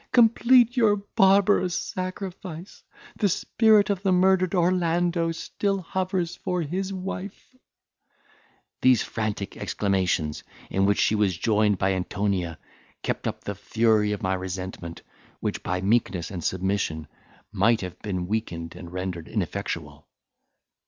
[0.11, 2.81] complete your barbarous sacrifice!
[3.17, 7.55] the spirit of the murdered Orlando still hovers for his wife."
[8.81, 12.57] These frantic exclamations, in which she was joined by Antonia,
[13.03, 15.03] kept up the fury of my resentment,
[15.39, 17.07] which by meekness and submission
[17.51, 20.07] might have been weakened and rendered ineffectual.